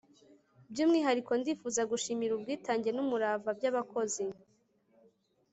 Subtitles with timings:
[0.71, 4.23] by'umwihariko ndifuza gushimira ubwitange n'umurava by'abakozi